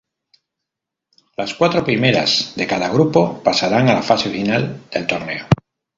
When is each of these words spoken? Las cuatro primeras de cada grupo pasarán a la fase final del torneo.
Las 1.37 1.53
cuatro 1.53 1.83
primeras 1.85 2.53
de 2.55 2.65
cada 2.65 2.87
grupo 2.89 3.43
pasarán 3.43 3.87
a 3.87 3.93
la 3.93 4.01
fase 4.01 4.31
final 4.31 4.85
del 4.91 5.05
torneo. 5.05 5.45